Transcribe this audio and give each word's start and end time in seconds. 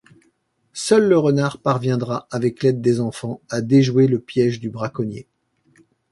Seul 0.73 1.07
le 1.07 1.15
renard 1.19 1.59
parviendra 1.59 2.27
avec 2.31 2.63
l'aide 2.63 2.81
des 2.81 3.01
enfants 3.01 3.39
à 3.51 3.61
déjouer 3.61 4.07
le 4.07 4.17
piège 4.17 4.59
du 4.59 4.71
braconnier. 4.71 5.27